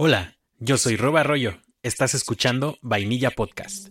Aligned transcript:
Hola, 0.00 0.36
yo 0.60 0.78
soy 0.78 0.96
Roba 0.96 1.22
Arroyo. 1.22 1.54
Estás 1.82 2.14
escuchando 2.14 2.76
Vainilla 2.82 3.32
Podcast. 3.32 3.88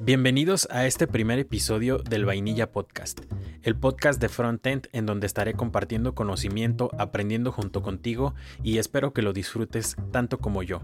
Bienvenidos 0.00 0.66
a 0.72 0.86
este 0.86 1.06
primer 1.06 1.38
episodio 1.38 1.98
del 1.98 2.24
Vainilla 2.24 2.72
Podcast, 2.72 3.20
el 3.62 3.76
podcast 3.76 4.20
de 4.20 4.28
Frontend 4.28 4.88
en 4.90 5.06
donde 5.06 5.28
estaré 5.28 5.54
compartiendo 5.54 6.16
conocimiento, 6.16 6.90
aprendiendo 6.98 7.52
junto 7.52 7.80
contigo 7.80 8.34
y 8.64 8.78
espero 8.78 9.12
que 9.12 9.22
lo 9.22 9.32
disfrutes 9.32 9.94
tanto 10.10 10.38
como 10.38 10.64
yo. 10.64 10.80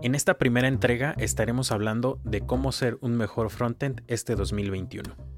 En 0.00 0.14
esta 0.14 0.38
primera 0.38 0.68
entrega 0.68 1.14
estaremos 1.18 1.72
hablando 1.72 2.20
de 2.24 2.40
cómo 2.40 2.72
ser 2.72 2.96
un 3.02 3.18
mejor 3.18 3.50
frontend 3.50 4.00
este 4.06 4.34
2021. 4.34 5.33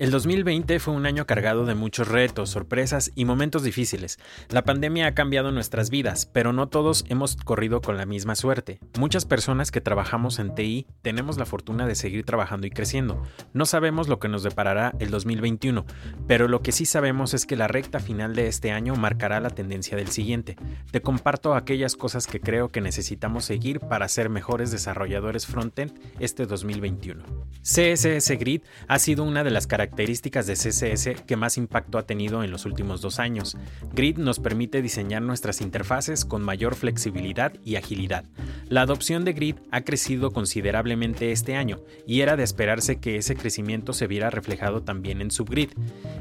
El 0.00 0.10
2020 0.10 0.80
fue 0.80 0.92
un 0.92 1.06
año 1.06 1.24
cargado 1.24 1.66
de 1.66 1.76
muchos 1.76 2.08
retos, 2.08 2.50
sorpresas 2.50 3.12
y 3.14 3.24
momentos 3.24 3.62
difíciles. 3.62 4.18
La 4.48 4.64
pandemia 4.64 5.06
ha 5.06 5.14
cambiado 5.14 5.52
nuestras 5.52 5.88
vidas, 5.88 6.26
pero 6.26 6.52
no 6.52 6.68
todos 6.68 7.04
hemos 7.08 7.36
corrido 7.36 7.80
con 7.80 7.96
la 7.96 8.04
misma 8.04 8.34
suerte. 8.34 8.80
Muchas 8.98 9.24
personas 9.24 9.70
que 9.70 9.80
trabajamos 9.80 10.40
en 10.40 10.52
TI 10.56 10.88
tenemos 11.02 11.38
la 11.38 11.46
fortuna 11.46 11.86
de 11.86 11.94
seguir 11.94 12.24
trabajando 12.24 12.66
y 12.66 12.70
creciendo. 12.70 13.22
No 13.52 13.66
sabemos 13.66 14.08
lo 14.08 14.18
que 14.18 14.26
nos 14.26 14.42
deparará 14.42 14.96
el 14.98 15.12
2021, 15.12 15.86
pero 16.26 16.48
lo 16.48 16.60
que 16.60 16.72
sí 16.72 16.86
sabemos 16.86 17.32
es 17.32 17.46
que 17.46 17.54
la 17.54 17.68
recta 17.68 18.00
final 18.00 18.34
de 18.34 18.48
este 18.48 18.72
año 18.72 18.96
marcará 18.96 19.38
la 19.38 19.50
tendencia 19.50 19.96
del 19.96 20.08
siguiente. 20.08 20.56
Te 20.90 21.02
comparto 21.02 21.54
aquellas 21.54 21.94
cosas 21.94 22.26
que 22.26 22.40
creo 22.40 22.70
que 22.70 22.80
necesitamos 22.80 23.44
seguir 23.44 23.78
para 23.78 24.08
ser 24.08 24.28
mejores 24.28 24.72
desarrolladores 24.72 25.46
frontend 25.46 25.92
este 26.18 26.46
2021. 26.46 27.22
CSS 27.62 28.30
Grid 28.40 28.62
ha 28.88 28.98
sido 28.98 29.22
una 29.22 29.44
de 29.44 29.50
las 29.50 29.68
características 29.68 29.83
características 29.84 30.46
de 30.46 30.54
CSS 30.54 31.22
que 31.26 31.36
más 31.36 31.58
impacto 31.58 31.98
ha 31.98 32.06
tenido 32.06 32.42
en 32.42 32.50
los 32.50 32.64
últimos 32.64 33.02
dos 33.02 33.18
años. 33.18 33.54
Grid 33.92 34.16
nos 34.16 34.40
permite 34.40 34.80
diseñar 34.80 35.20
nuestras 35.20 35.60
interfaces 35.60 36.24
con 36.24 36.42
mayor 36.42 36.74
flexibilidad 36.74 37.52
y 37.62 37.76
agilidad. 37.76 38.24
La 38.70 38.80
adopción 38.80 39.26
de 39.26 39.34
Grid 39.34 39.56
ha 39.70 39.82
crecido 39.82 40.30
considerablemente 40.30 41.32
este 41.32 41.56
año 41.56 41.82
y 42.06 42.22
era 42.22 42.36
de 42.36 42.44
esperarse 42.44 42.96
que 42.96 43.16
ese 43.16 43.36
crecimiento 43.36 43.92
se 43.92 44.06
viera 44.06 44.30
reflejado 44.30 44.82
también 44.82 45.20
en 45.20 45.30
Subgrid. 45.30 45.72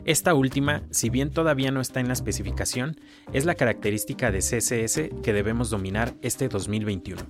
Esta 0.03 0.33
última, 0.33 0.83
si 0.91 1.09
bien 1.09 1.31
todavía 1.31 1.71
no 1.71 1.79
está 1.79 2.01
en 2.01 2.07
la 2.07 2.13
especificación, 2.13 2.99
es 3.31 3.45
la 3.45 3.55
característica 3.55 4.29
de 4.29 4.39
CSS 4.39 5.21
que 5.23 5.31
debemos 5.33 5.69
dominar 5.69 6.15
este 6.21 6.49
2021. 6.49 7.21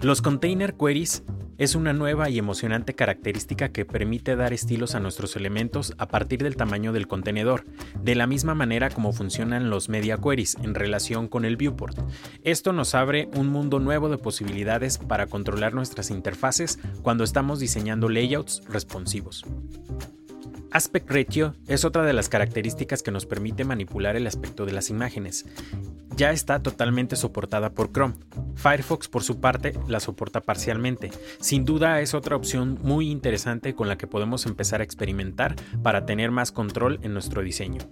Los 0.00 0.22
container 0.22 0.74
queries 0.74 1.22
es 1.58 1.74
una 1.74 1.92
nueva 1.92 2.28
y 2.30 2.38
emocionante 2.38 2.94
característica 2.94 3.70
que 3.70 3.84
permite 3.84 4.36
dar 4.36 4.52
estilos 4.52 4.94
a 4.94 5.00
nuestros 5.00 5.36
elementos 5.36 5.94
a 5.98 6.08
partir 6.08 6.42
del 6.42 6.56
tamaño 6.56 6.92
del 6.92 7.08
contenedor, 7.08 7.64
de 8.02 8.14
la 8.14 8.26
misma 8.26 8.54
manera 8.54 8.90
como 8.90 9.12
funcionan 9.12 9.70
los 9.70 9.88
media 9.88 10.18
queries 10.18 10.56
en 10.62 10.74
relación 10.74 11.28
con 11.28 11.44
el 11.44 11.56
viewport. 11.56 11.98
Esto 12.42 12.72
nos 12.72 12.94
abre 12.94 13.28
un 13.34 13.48
mundo 13.48 13.78
nuevo 13.78 14.08
de 14.08 14.18
posibilidades 14.18 14.98
para 14.98 15.26
controlar 15.26 15.74
nuestras 15.74 16.10
interfaces 16.10 16.78
cuando 17.02 17.24
estamos 17.24 17.60
diseñando 17.60 18.08
layouts 18.08 18.62
responsivos. 18.68 19.44
Aspect 20.76 21.10
Ratio 21.10 21.54
es 21.68 21.86
otra 21.86 22.02
de 22.02 22.12
las 22.12 22.28
características 22.28 23.02
que 23.02 23.10
nos 23.10 23.24
permite 23.24 23.64
manipular 23.64 24.14
el 24.14 24.26
aspecto 24.26 24.66
de 24.66 24.72
las 24.72 24.90
imágenes 24.90 25.46
ya 26.16 26.32
está 26.32 26.62
totalmente 26.62 27.14
soportada 27.14 27.70
por 27.70 27.92
Chrome. 27.92 28.14
Firefox 28.54 29.08
por 29.08 29.22
su 29.22 29.38
parte 29.38 29.74
la 29.86 30.00
soporta 30.00 30.40
parcialmente. 30.40 31.10
Sin 31.40 31.64
duda 31.64 32.00
es 32.00 32.14
otra 32.14 32.36
opción 32.36 32.78
muy 32.82 33.10
interesante 33.10 33.74
con 33.74 33.88
la 33.88 33.98
que 33.98 34.06
podemos 34.06 34.46
empezar 34.46 34.80
a 34.80 34.84
experimentar 34.84 35.54
para 35.82 36.06
tener 36.06 36.30
más 36.30 36.52
control 36.52 36.98
en 37.02 37.12
nuestro 37.12 37.42
diseño. 37.42 37.82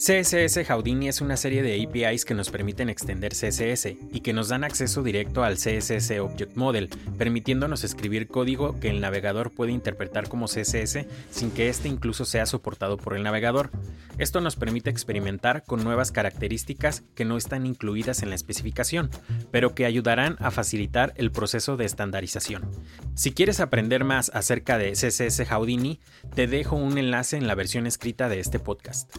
CSS 0.00 0.66
Houdini 0.66 1.08
es 1.08 1.20
una 1.20 1.36
serie 1.36 1.62
de 1.62 1.84
APIs 1.84 2.24
que 2.24 2.32
nos 2.32 2.48
permiten 2.48 2.88
extender 2.88 3.34
CSS 3.34 3.96
y 4.10 4.20
que 4.20 4.32
nos 4.32 4.48
dan 4.48 4.64
acceso 4.64 5.02
directo 5.02 5.44
al 5.44 5.56
CSS 5.56 6.12
Object 6.20 6.56
Model, 6.56 6.88
permitiéndonos 7.18 7.84
escribir 7.84 8.26
código 8.26 8.80
que 8.80 8.88
el 8.88 9.02
navegador 9.02 9.50
puede 9.50 9.72
interpretar 9.72 10.26
como 10.30 10.46
CSS 10.46 11.04
sin 11.28 11.50
que 11.50 11.68
éste 11.68 11.88
incluso 11.88 12.24
sea 12.24 12.46
soportado 12.46 12.96
por 12.96 13.14
el 13.14 13.22
navegador. 13.22 13.72
Esto 14.16 14.40
nos 14.40 14.56
permite 14.56 14.88
experimentar 14.88 15.64
con 15.64 15.84
nuevas 15.84 16.12
características 16.12 17.02
que 17.14 17.26
no 17.26 17.36
están 17.36 17.66
incluidas 17.66 18.22
en 18.22 18.30
la 18.30 18.36
especificación, 18.36 19.10
pero 19.50 19.74
que 19.74 19.84
ayudarán 19.84 20.36
a 20.38 20.50
facilitar 20.50 21.12
el 21.16 21.30
proceso 21.30 21.76
de 21.76 21.84
estandarización. 21.84 22.70
Si 23.14 23.32
quieres 23.32 23.60
aprender 23.60 24.04
más 24.04 24.30
acerca 24.32 24.78
de 24.78 24.92
CSS 24.92 25.46
Houdini, 25.50 26.00
te 26.34 26.46
dejo 26.46 26.76
un 26.76 26.96
enlace 26.96 27.36
en 27.36 27.46
la 27.46 27.54
versión 27.54 27.86
escrita 27.86 28.30
de 28.30 28.40
este 28.40 28.58
podcast. 28.58 29.14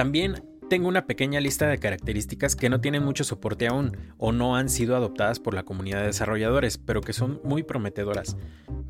También 0.00 0.42
tengo 0.70 0.88
una 0.88 1.04
pequeña 1.04 1.40
lista 1.40 1.68
de 1.68 1.76
características 1.76 2.56
que 2.56 2.70
no 2.70 2.80
tienen 2.80 3.04
mucho 3.04 3.22
soporte 3.22 3.66
aún 3.66 3.98
o 4.16 4.32
no 4.32 4.56
han 4.56 4.70
sido 4.70 4.96
adoptadas 4.96 5.40
por 5.40 5.52
la 5.52 5.64
comunidad 5.64 6.00
de 6.00 6.06
desarrolladores, 6.06 6.78
pero 6.78 7.02
que 7.02 7.12
son 7.12 7.38
muy 7.44 7.64
prometedoras. 7.64 8.34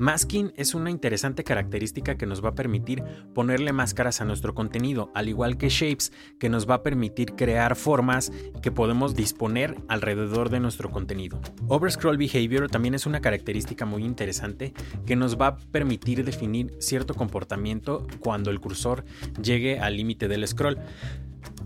Masking 0.01 0.55
es 0.57 0.75
una 0.75 0.91
interesante 0.91 1.45
característica 1.45 2.17
que 2.17 2.25
nos 2.25 2.43
va 2.43 2.49
a 2.49 2.55
permitir 2.55 3.05
ponerle 3.35 3.75
máscaras 3.75 4.23
a 4.23 4.25
nuestro 4.25 4.55
contenido, 4.55 5.13
al 5.15 5.29
igual 5.29 5.59
que 5.59 5.69
Shapes, 5.69 6.11
que 6.39 6.49
nos 6.49 6.69
va 6.69 6.77
a 6.77 6.83
permitir 6.83 7.35
crear 7.35 7.77
formas 7.77 8.33
que 8.63 8.73
podemos 8.73 9.15
disponer 9.15 9.77
alrededor 9.89 10.49
de 10.49 10.59
nuestro 10.59 10.91
contenido. 10.91 11.39
Overscroll 11.69 12.17
Behavior 12.17 12.71
también 12.71 12.95
es 12.95 13.05
una 13.05 13.21
característica 13.21 13.85
muy 13.85 14.03
interesante 14.03 14.73
que 15.05 15.17
nos 15.17 15.39
va 15.39 15.49
a 15.49 15.57
permitir 15.59 16.25
definir 16.25 16.73
cierto 16.79 17.13
comportamiento 17.13 18.07
cuando 18.21 18.51
el 18.51 18.59
cursor 18.59 19.05
llegue 19.43 19.81
al 19.81 19.99
límite 19.99 20.29
del 20.29 20.49
scroll. 20.49 20.79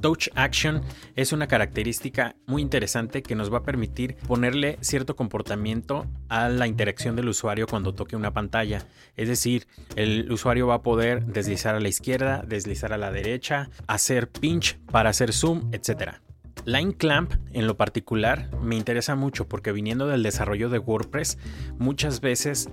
Touch 0.00 0.28
Action 0.34 0.82
es 1.16 1.32
una 1.32 1.46
característica 1.46 2.36
muy 2.46 2.62
interesante 2.62 3.22
que 3.22 3.34
nos 3.34 3.52
va 3.52 3.58
a 3.58 3.62
permitir 3.62 4.16
ponerle 4.26 4.78
cierto 4.80 5.16
comportamiento 5.16 6.06
a 6.28 6.48
la 6.48 6.66
interacción 6.66 7.16
del 7.16 7.28
usuario 7.28 7.66
cuando 7.66 7.94
toque 7.94 8.16
una 8.16 8.32
pantalla. 8.32 8.86
Es 9.16 9.28
decir, 9.28 9.66
el 9.96 10.30
usuario 10.30 10.66
va 10.66 10.76
a 10.76 10.82
poder 10.82 11.24
deslizar 11.26 11.74
a 11.74 11.80
la 11.80 11.88
izquierda, 11.88 12.44
deslizar 12.46 12.92
a 12.92 12.98
la 12.98 13.10
derecha, 13.12 13.70
hacer 13.86 14.28
pinch 14.28 14.78
para 14.90 15.10
hacer 15.10 15.32
zoom, 15.32 15.70
etc. 15.72 16.16
Line 16.64 16.94
Clamp 16.96 17.34
en 17.52 17.66
lo 17.66 17.76
particular 17.76 18.50
me 18.62 18.76
interesa 18.76 19.14
mucho 19.16 19.48
porque 19.48 19.72
viniendo 19.72 20.06
del 20.06 20.22
desarrollo 20.22 20.70
de 20.70 20.78
WordPress 20.78 21.38
muchas 21.78 22.20
veces 22.20 22.68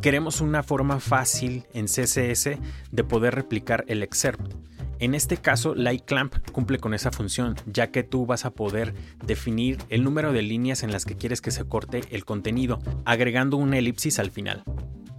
queremos 0.00 0.40
una 0.40 0.62
forma 0.62 1.00
fácil 1.00 1.64
en 1.74 1.86
CSS 1.86 2.58
de 2.90 3.04
poder 3.04 3.34
replicar 3.34 3.84
el 3.88 4.02
excerpt. 4.02 4.54
En 5.00 5.14
este 5.14 5.38
caso, 5.38 5.74
Clamp 6.04 6.34
cumple 6.52 6.78
con 6.78 6.92
esa 6.92 7.10
función, 7.10 7.56
ya 7.64 7.90
que 7.90 8.02
tú 8.02 8.26
vas 8.26 8.44
a 8.44 8.50
poder 8.50 8.94
definir 9.24 9.78
el 9.88 10.04
número 10.04 10.34
de 10.34 10.42
líneas 10.42 10.82
en 10.82 10.92
las 10.92 11.06
que 11.06 11.16
quieres 11.16 11.40
que 11.40 11.50
se 11.50 11.64
corte 11.64 12.02
el 12.10 12.26
contenido, 12.26 12.80
agregando 13.06 13.56
una 13.56 13.78
elipsis 13.78 14.18
al 14.18 14.30
final. 14.30 14.62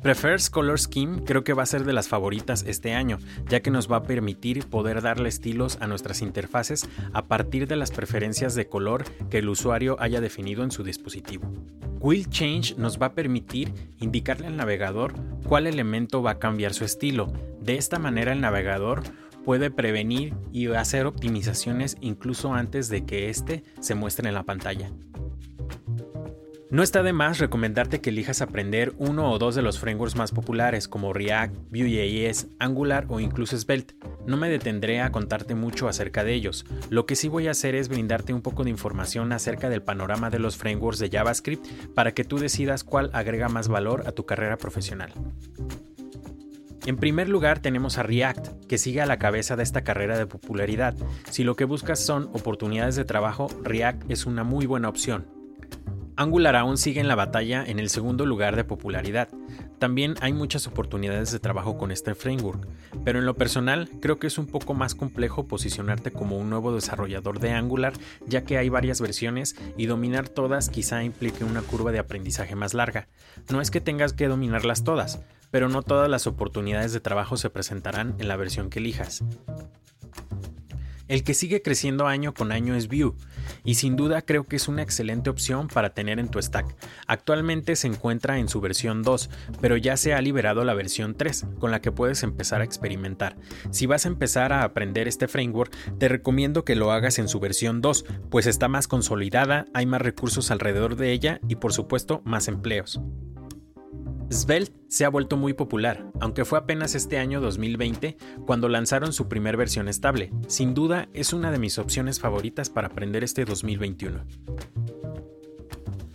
Prefers 0.04 0.52
Color 0.52 0.80
Scheme 0.80 1.24
creo 1.26 1.44
que 1.44 1.54
va 1.54 1.64
a 1.64 1.68
ser 1.68 1.84
de 1.84 1.94
las 1.94 2.08
favoritas 2.08 2.64
este 2.68 2.94
año, 2.94 3.18
ya 3.50 3.62
que 3.62 3.72
nos 3.72 3.92
va 3.92 3.98
a 3.98 4.04
permitir 4.04 4.66
poder 4.68 5.02
darle 5.02 5.30
estilos 5.30 5.80
a 5.82 5.88
nuestras 5.88 6.22
interfaces 6.22 6.88
a 7.14 7.26
partir 7.26 7.68
de 7.68 7.76
las 7.76 7.92
preferencias 7.92 8.54
de 8.54 8.68
color 8.68 9.04
que 9.30 9.40
el 9.40 9.50
usuario 9.50 9.98
haya 10.00 10.22
definido 10.22 10.64
en 10.64 10.72
su 10.72 10.84
dispositivo. 10.84 11.52
Will 12.00 12.28
Change 12.30 12.76
nos 12.78 13.00
va 13.00 13.08
a 13.08 13.14
permitir 13.14 13.74
indicarle 14.00 14.48
al 14.48 14.58
navegador 14.58 15.14
cuál 15.48 15.68
elemento 15.68 16.24
va 16.24 16.32
a 16.32 16.40
cambiar 16.40 16.74
su 16.74 16.84
estilo. 16.84 17.32
De 17.60 17.78
esta 17.78 18.00
manera 18.00 18.34
el 18.34 18.42
navegador 18.42 19.04
puede 19.44 19.72
prevenir 19.72 20.34
y 20.52 20.68
hacer 20.68 21.06
optimizaciones 21.06 21.98
incluso 22.02 22.54
antes 22.54 22.90
de 22.90 23.06
que 23.06 23.30
éste 23.30 23.64
se 23.80 23.96
muestre 23.96 24.28
en 24.28 24.36
la 24.36 24.44
pantalla. 24.44 24.92
No 26.72 26.84
está 26.84 27.04
de 27.04 27.12
más 27.12 27.40
recomendarte 27.40 28.00
que 28.00 28.12
elijas 28.12 28.42
aprender 28.42 28.94
uno 28.98 29.30
o 29.30 29.38
dos 29.38 29.56
de 29.56 29.62
los 29.62 29.78
frameworks 29.78 30.16
más 30.16 30.32
populares 30.32 30.88
como 30.88 31.12
React, 31.12 31.54
Vue.js, 31.70 32.48
Angular 32.60 33.08
o 33.10 33.20
incluso 33.20 33.58
Svelte. 33.58 33.96
No 34.26 34.38
me 34.38 34.48
detendré 34.48 35.02
a 35.02 35.12
contarte 35.12 35.54
mucho 35.54 35.90
acerca 35.90 36.24
de 36.24 36.34
ellos. 36.34 36.66
Lo 36.90 37.06
que 37.06 37.18
sí 37.18 37.28
voy 37.28 37.50
a 37.50 37.52
hacer 37.52 37.76
es 37.76 37.90
brindarte 37.90 38.34
un 38.34 38.42
poco 38.42 38.64
de 38.64 38.70
información 38.70 39.34
acerca 39.34 39.68
del 39.68 39.84
panorama 39.84 40.30
de 40.30 40.40
los 40.40 40.56
frameworks 40.56 41.00
de 41.00 41.10
JavaScript 41.10 41.68
para 41.94 42.14
que 42.14 42.24
tú 42.24 42.38
decidas 42.38 42.86
cuál 42.86 43.10
agrega 43.12 43.50
más 43.50 43.68
valor 43.68 44.08
a 44.08 44.14
tu 44.14 44.26
carrera 44.26 44.58
profesional. 44.58 45.12
En 46.88 46.98
primer 46.98 47.30
lugar 47.30 47.60
tenemos 47.60 48.00
a 48.00 48.04
React, 48.04 48.66
que 48.66 48.80
sigue 48.80 49.02
a 49.02 49.06
la 49.06 49.20
cabeza 49.20 49.56
de 49.56 49.62
esta 49.62 49.84
carrera 49.84 50.18
de 50.18 50.26
popularidad. 50.26 50.96
Si 51.30 51.44
lo 51.44 51.56
que 51.56 51.66
buscas 51.66 52.00
son 52.00 52.30
oportunidades 52.34 52.96
de 52.96 53.06
trabajo, 53.06 53.50
React 53.64 54.10
es 54.10 54.26
una 54.26 54.44
muy 54.44 54.66
buena 54.66 54.90
opción. 54.90 55.28
Angular 56.16 56.56
aún 56.56 56.78
sigue 56.78 57.00
en 57.00 57.08
la 57.08 57.16
batalla 57.16 57.64
en 57.66 57.80
el 57.80 57.90
segundo 57.90 58.26
lugar 58.26 58.56
de 58.56 58.64
popularidad. 58.64 59.30
también 59.80 60.14
hay 60.22 60.32
muchas 60.32 60.68
oportunidades 60.68 61.32
de 61.32 61.40
trabajo 61.40 61.76
con 61.78 61.92
este 61.92 62.14
framework, 62.14 62.68
pero 63.04 63.18
en 63.18 63.26
lo 63.26 63.36
personal 63.36 63.90
creo 64.00 64.20
que 64.20 64.28
es 64.28 64.38
un 64.38 64.46
poco 64.46 64.76
más 64.76 64.94
complejo 64.94 65.48
posicionarte 65.48 66.12
como 66.12 66.38
un 66.38 66.52
nuevo 66.52 66.76
desarrollador 66.76 67.40
de 67.40 67.52
Angular, 67.52 67.94
ya 68.28 68.44
que 68.44 68.60
hay 68.60 68.70
varias 68.70 69.02
versiones 69.02 69.56
y 69.78 69.88
dominar 69.88 70.30
todas 70.30 70.70
quizá 70.70 71.04
implique 71.04 71.44
una 71.44 71.64
curva 71.64 71.92
de 71.92 71.98
aprendizaje 71.98 72.56
más 72.56 72.76
larga. 72.76 73.08
No 73.50 73.60
es 73.60 73.72
que 73.72 73.82
tengas 73.82 74.14
que 74.14 74.28
dominarlas 74.28 74.84
todas, 74.84 75.22
pero 75.52 75.70
no 75.70 75.84
todas 75.84 76.10
las 76.10 76.26
oportunidades 76.28 76.94
de 76.94 77.02
trabajo 77.02 77.38
se 77.38 77.50
presentarán 77.50 78.16
en 78.18 78.28
la 78.28 78.38
versión 78.38 78.70
que 78.70 78.80
elijas. 78.80 79.24
El 81.12 81.26
que 81.26 81.34
sigue 81.34 81.62
creciendo 81.62 82.08
año 82.08 82.34
con 82.34 82.54
año 82.54 82.74
es 82.74 82.88
Vue, 82.88 83.12
y 83.66 83.76
sin 83.76 83.98
duda 83.98 84.22
creo 84.22 84.46
que 84.46 84.56
es 84.56 84.70
una 84.70 84.82
excelente 84.82 85.30
opción 85.30 85.68
para 85.68 85.94
tener 85.94 86.20
en 86.20 86.30
tu 86.30 86.42
stack. 86.42 86.74
Actualmente 87.06 87.76
se 87.76 87.88
encuentra 87.88 88.38
en 88.38 88.48
su 88.48 88.62
versión 88.62 89.04
2, 89.04 89.30
pero 89.60 89.76
ya 89.76 89.98
se 89.98 90.14
ha 90.14 90.22
liberado 90.22 90.64
la 90.64 90.74
versión 90.74 91.16
3, 91.16 91.48
con 91.60 91.70
la 91.70 91.82
que 91.82 91.92
puedes 91.92 92.24
empezar 92.24 92.62
a 92.62 92.64
experimentar. 92.64 93.36
Si 93.72 93.88
vas 93.88 94.06
a 94.06 94.08
empezar 94.08 94.54
a 94.54 94.64
aprender 94.64 95.10
este 95.10 95.28
framework, 95.28 95.76
te 95.98 96.08
recomiendo 96.08 96.64
que 96.64 96.78
lo 96.78 96.94
hagas 96.94 97.20
en 97.20 97.28
su 97.28 97.42
versión 97.42 97.82
2, 97.82 98.06
pues 98.30 98.48
está 98.48 98.70
más 98.70 98.88
consolidada, 98.88 99.66
hay 99.74 99.86
más 99.86 100.02
recursos 100.02 100.50
alrededor 100.50 100.96
de 100.96 101.12
ella 101.12 101.42
y 101.46 101.56
por 101.56 101.74
supuesto 101.74 102.22
más 102.24 102.48
empleos. 102.48 103.02
Svelte 104.32 104.72
se 104.88 105.04
ha 105.04 105.10
vuelto 105.10 105.36
muy 105.36 105.52
popular, 105.52 106.06
aunque 106.22 106.46
fue 106.46 106.58
apenas 106.58 106.96
este 106.96 107.18
año 107.18 107.42
2020 107.42 108.16
cuando 108.46 108.70
lanzaron 108.70 109.12
su 109.12 109.28
primer 109.28 109.58
versión 109.58 109.90
estable. 109.90 110.32
Sin 110.48 110.74
duda 110.74 111.10
es 111.14 111.34
una 111.34 111.52
de 111.52 111.60
mis 111.60 111.78
opciones 111.78 112.22
favoritas 112.22 112.70
para 112.70 112.88
aprender 112.88 113.26
este 113.26 113.44
2021. 113.44 114.24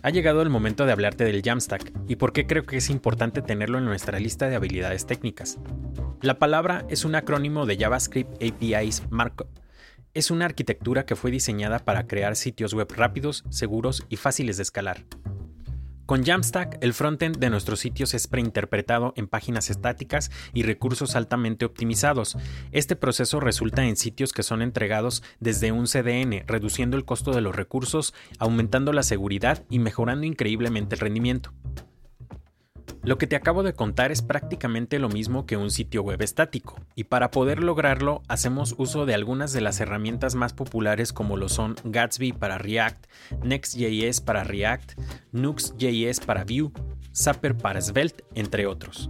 Ha 0.01 0.09
llegado 0.09 0.41
el 0.41 0.49
momento 0.49 0.87
de 0.87 0.93
hablarte 0.93 1.25
del 1.25 1.43
Jamstack 1.43 1.91
y 2.07 2.15
por 2.15 2.33
qué 2.33 2.47
creo 2.47 2.65
que 2.65 2.77
es 2.77 2.89
importante 2.89 3.43
tenerlo 3.43 3.77
en 3.77 3.85
nuestra 3.85 4.19
lista 4.19 4.49
de 4.49 4.55
habilidades 4.55 5.05
técnicas. 5.05 5.59
La 6.21 6.39
palabra 6.39 6.87
es 6.89 7.05
un 7.05 7.13
acrónimo 7.13 7.67
de 7.67 7.77
JavaScript 7.77 8.41
APIs 8.41 9.03
Markup. 9.11 9.47
Es 10.15 10.31
una 10.31 10.45
arquitectura 10.45 11.05
que 11.05 11.15
fue 11.15 11.29
diseñada 11.29 11.77
para 11.77 12.07
crear 12.07 12.35
sitios 12.35 12.73
web 12.73 12.91
rápidos, 12.95 13.43
seguros 13.49 14.07
y 14.09 14.15
fáciles 14.15 14.57
de 14.57 14.63
escalar. 14.63 15.05
Con 16.07 16.23
Jamstack, 16.23 16.77
el 16.79 16.93
frontend 16.93 17.35
de 17.35 17.49
nuestros 17.49 17.81
sitios 17.81 18.13
es 18.13 18.29
preinterpretado 18.29 19.11
en 19.17 19.27
páginas 19.27 19.69
estáticas 19.69 20.31
y 20.53 20.63
recursos 20.63 21.17
altamente 21.17 21.65
optimizados. 21.65 22.37
Este 22.71 22.95
proceso 22.95 23.41
resulta 23.41 23.83
en 23.83 23.97
sitios 23.97 24.31
que 24.31 24.41
son 24.41 24.61
entregados 24.61 25.21
desde 25.41 25.73
un 25.73 25.83
CDN, 25.83 26.45
reduciendo 26.47 26.95
el 26.95 27.03
costo 27.03 27.33
de 27.33 27.41
los 27.41 27.57
recursos, 27.57 28.13
aumentando 28.39 28.93
la 28.93 29.03
seguridad 29.03 29.65
y 29.69 29.79
mejorando 29.79 30.25
increíblemente 30.25 30.95
el 30.95 31.01
rendimiento. 31.01 31.51
Lo 33.07 33.17
que 33.17 33.25
te 33.25 33.37
acabo 33.37 33.63
de 33.63 33.71
contar 33.71 34.11
es 34.11 34.21
prácticamente 34.21 34.99
lo 34.99 35.07
mismo 35.07 35.45
que 35.45 35.55
un 35.55 35.71
sitio 35.71 36.01
web 36.01 36.21
estático, 36.21 36.75
y 36.93 37.05
para 37.05 37.31
poder 37.31 37.63
lograrlo 37.63 38.21
hacemos 38.27 38.75
uso 38.77 39.05
de 39.05 39.13
algunas 39.13 39.53
de 39.53 39.61
las 39.61 39.79
herramientas 39.79 40.35
más 40.35 40.51
populares 40.51 41.13
como 41.13 41.37
lo 41.37 41.47
son 41.47 41.77
Gatsby 41.85 42.33
para 42.33 42.57
React, 42.57 43.05
Next.js 43.45 44.19
para 44.19 44.43
React, 44.43 44.99
Nux.js 45.31 46.19
para 46.19 46.43
Vue, 46.43 46.73
Zapper 47.15 47.55
para 47.55 47.79
Svelte, 47.79 48.25
entre 48.35 48.67
otros. 48.67 49.09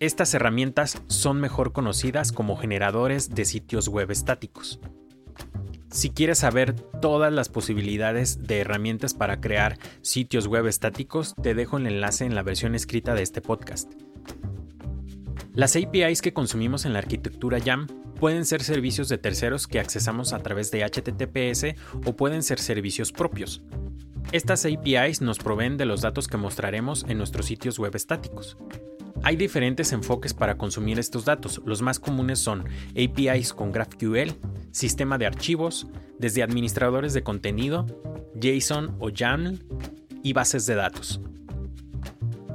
Estas 0.00 0.32
herramientas 0.32 1.02
son 1.06 1.38
mejor 1.38 1.74
conocidas 1.74 2.32
como 2.32 2.56
generadores 2.56 3.34
de 3.34 3.44
sitios 3.44 3.88
web 3.88 4.12
estáticos. 4.12 4.80
Si 5.96 6.10
quieres 6.10 6.40
saber 6.40 6.74
todas 7.00 7.32
las 7.32 7.48
posibilidades 7.48 8.42
de 8.42 8.58
herramientas 8.58 9.14
para 9.14 9.40
crear 9.40 9.78
sitios 10.02 10.46
web 10.46 10.66
estáticos, 10.66 11.34
te 11.42 11.54
dejo 11.54 11.78
el 11.78 11.86
enlace 11.86 12.26
en 12.26 12.34
la 12.34 12.42
versión 12.42 12.74
escrita 12.74 13.14
de 13.14 13.22
este 13.22 13.40
podcast. 13.40 13.90
Las 15.54 15.74
APIs 15.74 16.20
que 16.20 16.34
consumimos 16.34 16.84
en 16.84 16.92
la 16.92 16.98
arquitectura 16.98 17.56
YAM 17.56 17.86
pueden 18.20 18.44
ser 18.44 18.62
servicios 18.62 19.08
de 19.08 19.16
terceros 19.16 19.66
que 19.66 19.80
accesamos 19.80 20.34
a 20.34 20.40
través 20.40 20.70
de 20.70 20.84
HTTPS 20.84 21.80
o 22.04 22.14
pueden 22.14 22.42
ser 22.42 22.58
servicios 22.58 23.10
propios. 23.10 23.62
Estas 24.32 24.66
APIs 24.66 25.22
nos 25.22 25.38
proveen 25.38 25.78
de 25.78 25.86
los 25.86 26.02
datos 26.02 26.28
que 26.28 26.36
mostraremos 26.36 27.06
en 27.08 27.16
nuestros 27.16 27.46
sitios 27.46 27.78
web 27.78 27.96
estáticos. 27.96 28.58
Hay 29.26 29.34
diferentes 29.34 29.90
enfoques 29.90 30.32
para 30.34 30.56
consumir 30.56 31.00
estos 31.00 31.24
datos. 31.24 31.60
Los 31.64 31.82
más 31.82 31.98
comunes 31.98 32.38
son 32.38 32.62
APIs 32.90 33.52
con 33.52 33.72
GraphQL, 33.72 34.30
sistema 34.70 35.18
de 35.18 35.26
archivos, 35.26 35.88
desde 36.16 36.44
administradores 36.44 37.12
de 37.12 37.24
contenido, 37.24 37.86
JSON 38.40 38.94
o 39.00 39.08
YAML 39.08 39.64
y 40.22 40.32
bases 40.32 40.64
de 40.66 40.76
datos. 40.76 41.20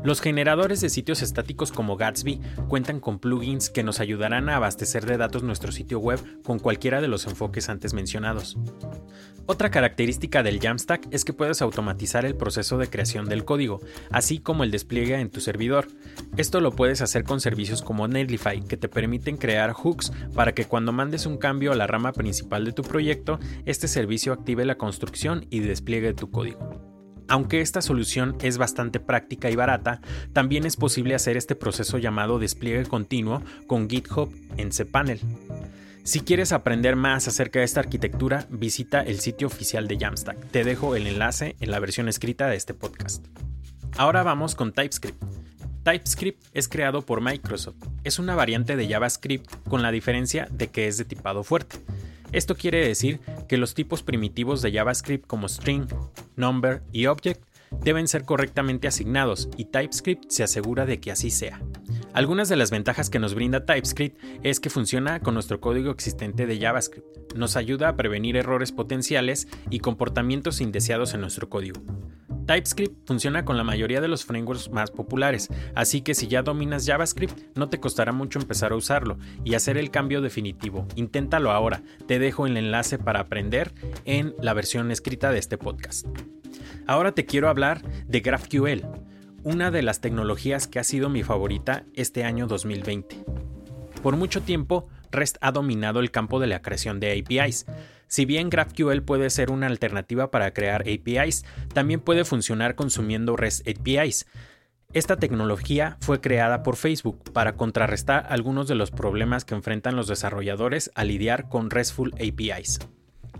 Los 0.03 0.19
generadores 0.19 0.81
de 0.81 0.89
sitios 0.89 1.21
estáticos 1.21 1.71
como 1.71 1.95
Gatsby 1.95 2.41
cuentan 2.67 2.99
con 2.99 3.19
plugins 3.19 3.69
que 3.69 3.83
nos 3.83 3.99
ayudarán 3.99 4.49
a 4.49 4.55
abastecer 4.55 5.05
de 5.05 5.17
datos 5.17 5.43
nuestro 5.43 5.71
sitio 5.71 5.99
web 5.99 6.19
con 6.43 6.57
cualquiera 6.57 7.01
de 7.01 7.07
los 7.07 7.27
enfoques 7.27 7.69
antes 7.69 7.93
mencionados. 7.93 8.57
Otra 9.45 9.69
característica 9.69 10.41
del 10.41 10.59
Jamstack 10.59 11.07
es 11.11 11.23
que 11.23 11.33
puedes 11.33 11.61
automatizar 11.61 12.25
el 12.25 12.35
proceso 12.35 12.79
de 12.79 12.89
creación 12.89 13.29
del 13.29 13.45
código, 13.45 13.81
así 14.09 14.39
como 14.39 14.63
el 14.63 14.71
despliegue 14.71 15.19
en 15.19 15.29
tu 15.29 15.39
servidor. 15.39 15.87
Esto 16.35 16.61
lo 16.61 16.71
puedes 16.71 17.01
hacer 17.01 17.23
con 17.23 17.39
servicios 17.39 17.83
como 17.83 18.07
Netlify, 18.07 18.63
que 18.63 18.77
te 18.77 18.89
permiten 18.89 19.37
crear 19.37 19.73
hooks 19.73 20.11
para 20.33 20.53
que 20.53 20.65
cuando 20.65 20.93
mandes 20.93 21.27
un 21.27 21.37
cambio 21.37 21.71
a 21.71 21.75
la 21.75 21.85
rama 21.85 22.11
principal 22.11 22.65
de 22.65 22.73
tu 22.73 22.81
proyecto, 22.81 23.39
este 23.65 23.87
servicio 23.87 24.33
active 24.33 24.65
la 24.65 24.79
construcción 24.79 25.45
y 25.51 25.59
despliegue 25.59 26.13
tu 26.13 26.31
código. 26.31 26.90
Aunque 27.31 27.61
esta 27.61 27.81
solución 27.81 28.35
es 28.41 28.57
bastante 28.57 28.99
práctica 28.99 29.49
y 29.49 29.55
barata, 29.55 30.01
también 30.33 30.65
es 30.65 30.75
posible 30.75 31.15
hacer 31.15 31.37
este 31.37 31.55
proceso 31.55 31.97
llamado 31.97 32.39
despliegue 32.39 32.83
continuo 32.83 33.41
con 33.67 33.89
GitHub 33.89 34.35
en 34.57 34.71
cPanel. 34.71 35.21
Si 36.03 36.19
quieres 36.19 36.51
aprender 36.51 36.97
más 36.97 37.29
acerca 37.29 37.59
de 37.59 37.65
esta 37.65 37.79
arquitectura, 37.79 38.47
visita 38.49 38.99
el 38.99 39.21
sitio 39.21 39.47
oficial 39.47 39.87
de 39.87 39.97
Jamstack. 39.97 40.45
Te 40.51 40.65
dejo 40.65 40.97
el 40.97 41.07
enlace 41.07 41.55
en 41.61 41.71
la 41.71 41.79
versión 41.79 42.09
escrita 42.09 42.49
de 42.49 42.57
este 42.57 42.73
podcast. 42.73 43.25
Ahora 43.95 44.23
vamos 44.23 44.53
con 44.53 44.73
TypeScript. 44.73 45.23
TypeScript 45.85 46.43
es 46.53 46.67
creado 46.67 47.01
por 47.01 47.21
Microsoft. 47.21 47.77
Es 48.03 48.19
una 48.19 48.35
variante 48.35 48.75
de 48.75 48.89
JavaScript 48.89 49.49
con 49.69 49.81
la 49.81 49.93
diferencia 49.93 50.49
de 50.51 50.67
que 50.67 50.89
es 50.89 50.97
de 50.97 51.05
tipado 51.05 51.45
fuerte. 51.45 51.77
Esto 52.31 52.55
quiere 52.55 52.85
decir 52.87 53.19
que 53.49 53.57
los 53.57 53.73
tipos 53.73 54.03
primitivos 54.03 54.61
de 54.61 54.71
JavaScript 54.71 55.27
como 55.27 55.49
string, 55.49 55.87
number 56.35 56.83
y 56.91 57.05
object 57.07 57.43
deben 57.83 58.07
ser 58.07 58.25
correctamente 58.25 58.87
asignados 58.87 59.49
y 59.57 59.65
TypeScript 59.65 60.29
se 60.29 60.43
asegura 60.43 60.85
de 60.85 60.99
que 60.99 61.11
así 61.11 61.31
sea. 61.31 61.61
Algunas 62.13 62.49
de 62.49 62.57
las 62.57 62.71
ventajas 62.71 63.09
que 63.09 63.19
nos 63.19 63.33
brinda 63.33 63.65
TypeScript 63.65 64.21
es 64.43 64.59
que 64.59 64.69
funciona 64.69 65.21
con 65.21 65.33
nuestro 65.33 65.61
código 65.61 65.91
existente 65.91 66.45
de 66.45 66.59
JavaScript, 66.59 67.33
nos 67.35 67.55
ayuda 67.55 67.87
a 67.87 67.95
prevenir 67.95 68.35
errores 68.35 68.71
potenciales 68.73 69.47
y 69.69 69.79
comportamientos 69.79 70.59
indeseados 70.59 71.13
en 71.13 71.21
nuestro 71.21 71.49
código. 71.49 71.81
TypeScript 72.45 73.07
funciona 73.07 73.45
con 73.45 73.57
la 73.57 73.63
mayoría 73.63 74.01
de 74.01 74.07
los 74.07 74.25
frameworks 74.25 74.69
más 74.69 74.91
populares, 74.91 75.49
así 75.75 76.01
que 76.01 76.15
si 76.15 76.27
ya 76.27 76.41
dominas 76.41 76.85
JavaScript 76.85 77.37
no 77.55 77.69
te 77.69 77.79
costará 77.79 78.11
mucho 78.11 78.39
empezar 78.39 78.71
a 78.71 78.75
usarlo 78.75 79.17
y 79.43 79.53
hacer 79.53 79.77
el 79.77 79.91
cambio 79.91 80.21
definitivo. 80.21 80.87
Inténtalo 80.95 81.51
ahora, 81.51 81.83
te 82.07 82.19
dejo 82.19 82.45
el 82.45 82.57
enlace 82.57 82.97
para 82.97 83.21
aprender 83.21 83.73
en 84.05 84.35
la 84.41 84.53
versión 84.53 84.91
escrita 84.91 85.31
de 85.31 85.39
este 85.39 85.57
podcast. 85.57 86.07
Ahora 86.87 87.13
te 87.13 87.25
quiero 87.25 87.49
hablar 87.49 87.81
de 88.07 88.19
GraphQL, 88.19 88.85
una 89.43 89.71
de 89.71 89.81
las 89.81 90.01
tecnologías 90.01 90.67
que 90.67 90.79
ha 90.79 90.83
sido 90.83 91.09
mi 91.09 91.23
favorita 91.23 91.85
este 91.93 92.23
año 92.23 92.47
2020. 92.47 93.23
Por 94.01 94.17
mucho 94.17 94.41
tiempo, 94.41 94.87
REST 95.11 95.37
ha 95.41 95.51
dominado 95.51 95.99
el 95.99 96.11
campo 96.11 96.39
de 96.39 96.47
la 96.47 96.61
creación 96.61 96.99
de 96.99 97.19
APIs. 97.19 97.65
Si 98.11 98.25
bien 98.25 98.49
GraphQL 98.49 99.03
puede 99.03 99.29
ser 99.29 99.51
una 99.51 99.67
alternativa 99.67 100.31
para 100.31 100.51
crear 100.51 100.81
APIs, 100.81 101.45
también 101.73 102.01
puede 102.01 102.25
funcionar 102.25 102.75
consumiendo 102.75 103.37
REST 103.37 103.65
APIs. 103.69 104.27
Esta 104.91 105.15
tecnología 105.15 105.95
fue 106.01 106.19
creada 106.19 106.61
por 106.61 106.75
Facebook 106.75 107.31
para 107.31 107.55
contrarrestar 107.55 108.25
algunos 108.27 108.67
de 108.67 108.75
los 108.75 108.91
problemas 108.91 109.45
que 109.45 109.55
enfrentan 109.55 109.95
los 109.95 110.07
desarrolladores 110.07 110.91
al 110.93 111.07
lidiar 111.07 111.47
con 111.47 111.69
RESTful 111.69 112.13
APIs. 112.15 112.79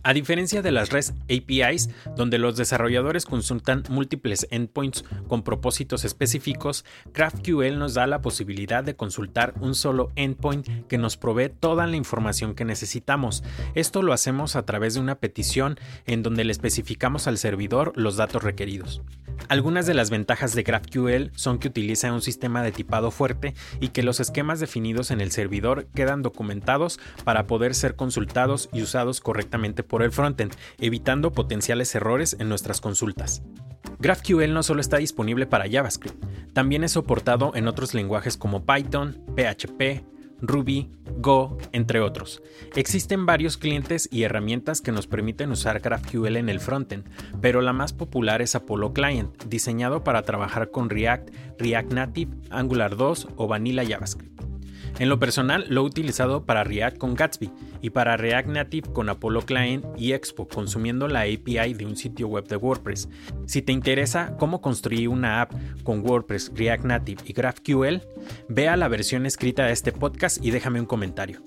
A 0.03 0.13
diferencia 0.13 0.63
de 0.63 0.71
las 0.71 0.89
REST 0.89 1.15
APIs, 1.29 1.89
donde 2.15 2.39
los 2.39 2.57
desarrolladores 2.57 3.27
consultan 3.27 3.83
múltiples 3.87 4.47
endpoints 4.49 5.05
con 5.27 5.43
propósitos 5.43 6.05
específicos, 6.05 6.85
GraphQL 7.13 7.77
nos 7.77 7.93
da 7.93 8.07
la 8.07 8.21
posibilidad 8.21 8.83
de 8.83 8.95
consultar 8.95 9.53
un 9.59 9.75
solo 9.75 10.11
endpoint 10.15 10.87
que 10.87 10.97
nos 10.97 11.17
provee 11.17 11.49
toda 11.49 11.85
la 11.85 11.97
información 11.97 12.55
que 12.55 12.65
necesitamos. 12.65 13.43
Esto 13.75 14.01
lo 14.01 14.11
hacemos 14.11 14.55
a 14.55 14.65
través 14.65 14.95
de 14.95 15.01
una 15.01 15.19
petición 15.19 15.77
en 16.07 16.23
donde 16.23 16.45
le 16.45 16.51
especificamos 16.51 17.27
al 17.27 17.37
servidor 17.37 17.93
los 17.95 18.17
datos 18.17 18.43
requeridos. 18.43 19.03
Algunas 19.49 19.85
de 19.85 19.93
las 19.93 20.09
ventajas 20.09 20.55
de 20.55 20.63
GraphQL 20.63 21.31
son 21.35 21.59
que 21.59 21.67
utiliza 21.67 22.13
un 22.13 22.21
sistema 22.21 22.63
de 22.63 22.71
tipado 22.71 23.11
fuerte 23.11 23.53
y 23.81 23.89
que 23.89 24.03
los 24.03 24.19
esquemas 24.19 24.59
definidos 24.59 25.11
en 25.11 25.19
el 25.19 25.31
servidor 25.31 25.87
quedan 25.93 26.21
documentados 26.21 26.99
para 27.23 27.47
poder 27.47 27.75
ser 27.75 27.95
consultados 27.95 28.69
y 28.71 28.81
usados 28.81 29.19
correctamente 29.19 29.83
por 29.91 30.03
el 30.03 30.11
frontend, 30.13 30.53
evitando 30.79 31.33
potenciales 31.33 31.93
errores 31.93 32.37
en 32.39 32.47
nuestras 32.47 32.79
consultas. 32.79 33.43
GraphQL 33.99 34.53
no 34.53 34.63
solo 34.63 34.79
está 34.79 34.97
disponible 34.97 35.45
para 35.45 35.69
JavaScript, 35.69 36.23
también 36.53 36.85
es 36.85 36.93
soportado 36.93 37.51
en 37.55 37.67
otros 37.67 37.93
lenguajes 37.93 38.37
como 38.37 38.65
Python, 38.65 39.21
PHP, 39.35 40.05
Ruby, 40.41 40.89
Go, 41.17 41.57
entre 41.73 41.99
otros. 41.99 42.41
Existen 42.75 43.25
varios 43.25 43.57
clientes 43.57 44.07
y 44.11 44.23
herramientas 44.23 44.81
que 44.81 44.93
nos 44.93 45.07
permiten 45.07 45.51
usar 45.51 45.81
GraphQL 45.81 46.37
en 46.37 46.47
el 46.47 46.61
frontend, 46.61 47.05
pero 47.41 47.61
la 47.61 47.73
más 47.73 47.91
popular 47.91 48.41
es 48.41 48.55
Apollo 48.55 48.93
Client, 48.93 49.43
diseñado 49.43 50.05
para 50.05 50.23
trabajar 50.23 50.71
con 50.71 50.89
React, 50.89 51.29
React 51.59 51.93
Native, 51.93 52.31
Angular 52.49 52.95
2 52.95 53.27
o 53.35 53.47
Vanilla 53.47 53.83
JavaScript. 53.85 54.30
En 54.99 55.09
lo 55.09 55.19
personal 55.19 55.65
lo 55.69 55.81
he 55.81 55.85
utilizado 55.85 56.45
para 56.45 56.63
React 56.63 56.97
con 56.97 57.15
Gatsby 57.15 57.51
y 57.81 57.89
para 57.89 58.17
React 58.17 58.49
Native 58.49 58.93
con 58.93 59.09
Apollo 59.09 59.41
Client 59.41 59.85
y 59.97 60.13
Expo, 60.13 60.47
consumiendo 60.47 61.07
la 61.07 61.21
API 61.21 61.73
de 61.73 61.85
un 61.85 61.95
sitio 61.95 62.27
web 62.27 62.47
de 62.47 62.55
WordPress. 62.57 63.09
Si 63.45 63.61
te 63.61 63.71
interesa 63.71 64.35
cómo 64.37 64.61
construir 64.61 65.09
una 65.09 65.41
app 65.41 65.53
con 65.83 66.05
WordPress, 66.05 66.51
React 66.55 66.85
Native 66.85 67.23
y 67.25 67.33
GraphQL, 67.33 68.01
vea 68.47 68.77
la 68.77 68.87
versión 68.87 69.25
escrita 69.25 69.65
de 69.65 69.73
este 69.73 69.91
podcast 69.91 70.43
y 70.43 70.51
déjame 70.51 70.79
un 70.79 70.85
comentario. 70.85 71.41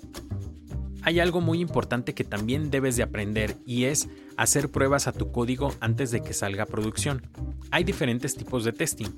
Hay 1.03 1.21
algo 1.21 1.43
muy 1.43 1.61
importante 1.61 2.15
que 2.15 2.25
también 2.25 2.71
debes 2.71 2.97
de 2.97 3.03
aprender 3.03 3.57
y 3.67 3.85
es 3.85 4.09
hacer 4.39 4.71
pruebas 4.71 5.07
a 5.07 5.13
tu 5.13 5.31
código 5.33 5.75
antes 5.81 6.11
de 6.11 6.23
que 6.23 6.33
salga 6.33 6.63
a 6.63 6.67
producción. 6.67 7.23
Hay 7.71 7.85
diferentes 7.85 8.35
tipos 8.35 8.65
de 8.65 8.73
testing. 8.73 9.11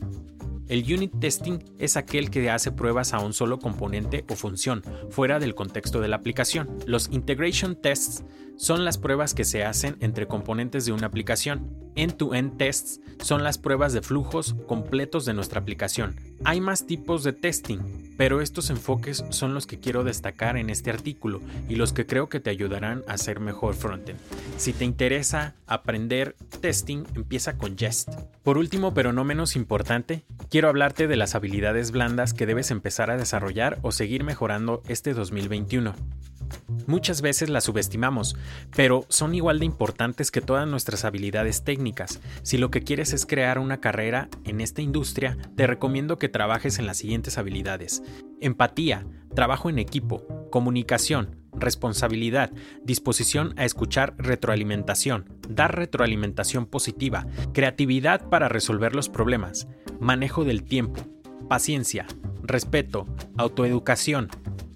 El 0.68 0.82
unit 0.92 1.12
testing 1.20 1.58
es 1.78 1.96
aquel 1.96 2.30
que 2.30 2.50
hace 2.50 2.72
pruebas 2.72 3.12
a 3.12 3.20
un 3.20 3.32
solo 3.32 3.58
componente 3.58 4.24
o 4.28 4.34
función, 4.34 4.82
fuera 5.10 5.38
del 5.38 5.54
contexto 5.54 6.00
de 6.00 6.08
la 6.08 6.16
aplicación. 6.16 6.68
Los 6.86 7.08
integration 7.12 7.76
tests 7.76 8.24
son 8.56 8.84
las 8.84 8.98
pruebas 8.98 9.34
que 9.34 9.44
se 9.44 9.64
hacen 9.64 9.96
entre 10.00 10.26
componentes 10.26 10.86
de 10.86 10.92
una 10.92 11.06
aplicación. 11.06 11.70
End-to-end 11.94 12.58
tests 12.58 13.00
son 13.20 13.42
las 13.42 13.58
pruebas 13.58 13.92
de 13.92 14.02
flujos 14.02 14.54
completos 14.66 15.24
de 15.24 15.34
nuestra 15.34 15.60
aplicación. 15.60 16.16
Hay 16.44 16.60
más 16.60 16.86
tipos 16.86 17.24
de 17.24 17.32
testing, 17.32 17.78
pero 18.18 18.40
estos 18.40 18.70
enfoques 18.70 19.24
son 19.30 19.54
los 19.54 19.66
que 19.66 19.80
quiero 19.80 20.04
destacar 20.04 20.56
en 20.56 20.68
este 20.68 20.90
artículo 20.90 21.40
y 21.68 21.76
los 21.76 21.92
que 21.92 22.06
creo 22.06 22.28
que 22.28 22.40
te 22.40 22.50
ayudarán 22.50 23.02
a 23.08 23.16
ser 23.16 23.40
mejor 23.40 23.74
frontend. 23.74 24.18
Si 24.58 24.72
te 24.72 24.84
interesa 24.84 25.54
aprender 25.66 26.36
testing, 26.60 27.04
empieza 27.14 27.56
con 27.56 27.76
Jest. 27.76 28.10
Por 28.42 28.58
último, 28.58 28.92
pero 28.92 29.12
no 29.12 29.24
menos 29.24 29.56
importante, 29.56 30.24
quiero 30.50 30.68
hablarte 30.68 31.08
de 31.08 31.16
las 31.16 31.34
habilidades 31.34 31.90
blandas 31.90 32.34
que 32.34 32.46
debes 32.46 32.70
empezar 32.70 33.10
a 33.10 33.16
desarrollar 33.16 33.78
o 33.82 33.92
seguir 33.92 34.24
mejorando 34.24 34.82
este 34.88 35.14
2021. 35.14 35.94
Muchas 36.86 37.20
veces 37.20 37.50
las 37.50 37.64
subestimamos, 37.64 38.36
pero 38.74 39.04
son 39.08 39.34
igual 39.34 39.58
de 39.58 39.66
importantes 39.66 40.30
que 40.30 40.40
todas 40.40 40.68
nuestras 40.68 41.04
habilidades 41.04 41.64
técnicas. 41.64 42.20
Si 42.42 42.58
lo 42.58 42.70
que 42.70 42.82
quieres 42.82 43.12
es 43.12 43.26
crear 43.26 43.58
una 43.58 43.80
carrera 43.80 44.28
en 44.44 44.60
esta 44.60 44.82
industria, 44.82 45.36
te 45.56 45.66
recomiendo 45.66 46.18
que 46.18 46.28
trabajes 46.28 46.78
en 46.78 46.86
las 46.86 46.98
siguientes 46.98 47.38
habilidades. 47.38 48.02
Empatía, 48.40 49.06
trabajo 49.34 49.68
en 49.68 49.78
equipo, 49.78 50.26
comunicación, 50.50 51.36
responsabilidad, 51.52 52.52
disposición 52.84 53.54
a 53.56 53.64
escuchar 53.64 54.14
retroalimentación, 54.18 55.26
dar 55.48 55.74
retroalimentación 55.74 56.66
positiva, 56.66 57.26
creatividad 57.52 58.28
para 58.28 58.48
resolver 58.48 58.94
los 58.94 59.08
problemas, 59.08 59.66
manejo 60.00 60.44
del 60.44 60.64
tiempo, 60.64 61.02
paciencia, 61.48 62.06
respeto, 62.42 63.06
autoeducación, 63.36 64.28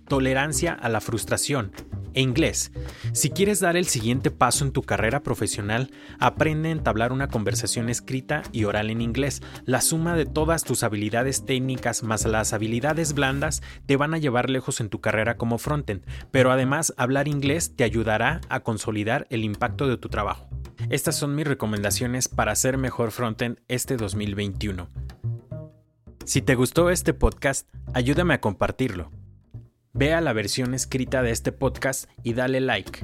tolerancia 0.09 0.73
a 0.73 0.89
la 0.89 1.01
frustración, 1.01 1.73
e 2.15 2.21
inglés. 2.21 2.73
Si 3.13 3.31
quieres 3.31 3.61
dar 3.61 3.77
el 3.77 3.87
siguiente 3.87 4.31
paso 4.31 4.65
en 4.65 4.73
tu 4.73 4.83
carrera 4.83 5.23
profesional, 5.23 5.91
aprende 6.19 6.69
a 6.69 6.73
entablar 6.73 7.13
una 7.13 7.29
conversación 7.29 7.89
escrita 7.89 8.43
y 8.53 8.65
oral 8.65 8.91
en 8.91 9.01
inglés. 9.01 9.43
La 9.65 9.81
suma 9.81 10.15
de 10.15 10.27
todas 10.27 10.65
tus 10.65 10.83
habilidades 10.83 11.45
técnicas 11.45 12.03
más 12.03 12.25
las 12.25 12.53
habilidades 12.53 13.15
blandas 13.15 13.63
te 13.87 13.97
van 13.97 14.15
a 14.15 14.19
llevar 14.19 14.51
lejos 14.51 14.81
en 14.81 14.89
tu 14.89 15.01
carrera 15.01 15.37
como 15.37 15.59
frontend, 15.59 16.05
pero 16.31 16.51
además 16.51 16.95
hablar 16.97 17.29
inglés 17.29 17.75
te 17.77 17.85
ayudará 17.85 18.41
a 18.49 18.61
consolidar 18.61 19.27
el 19.31 19.45
impacto 19.45 19.89
de 19.89 19.97
tu 19.97 20.09
trabajo. 20.09 20.49
Estas 20.89 21.17
son 21.17 21.35
mis 21.35 21.47
recomendaciones 21.47 22.29
para 22.29 22.55
ser 22.55 22.79
mejor 22.79 23.11
frontend 23.11 23.59
este 23.69 23.97
2021. 23.97 24.89
Si 26.25 26.43
te 26.43 26.55
gustó 26.55 26.91
este 26.91 27.13
podcast, 27.13 27.69
ayúdame 27.93 28.35
a 28.35 28.41
compartirlo. 28.41 29.11
Vea 29.93 30.21
la 30.21 30.33
versión 30.33 30.75
escrita 30.75 31.23
de 31.23 31.33
este 31.33 31.51
podcast 31.51 32.09
y 32.23 32.35
dale 32.35 32.61
like. 32.61 33.01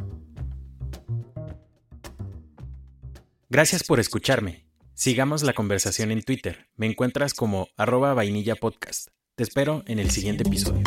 Gracias 3.48 3.82
por 3.82 3.98
escucharme. 3.98 4.66
Sigamos 4.94 5.42
la 5.42 5.52
conversación 5.52 6.10
en 6.10 6.22
Twitter. 6.22 6.68
Me 6.76 6.86
encuentras 6.86 7.34
como 7.34 7.68
arroba 7.76 8.14
vainilla 8.14 8.54
podcast. 8.54 9.08
Te 9.34 9.42
espero 9.42 9.82
en 9.86 9.98
el 9.98 10.10
siguiente 10.10 10.44
episodio. 10.44 10.82